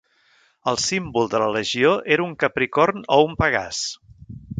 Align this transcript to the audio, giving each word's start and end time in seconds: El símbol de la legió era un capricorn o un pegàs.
El 0.69 0.77
símbol 0.83 1.29
de 1.33 1.41
la 1.43 1.49
legió 1.55 1.91
era 2.15 2.25
un 2.29 2.33
capricorn 2.45 3.05
o 3.17 3.21
un 3.27 3.37
pegàs. 3.43 3.83